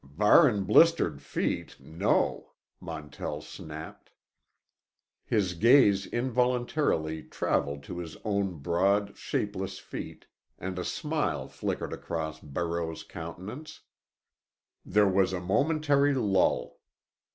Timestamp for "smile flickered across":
10.83-12.39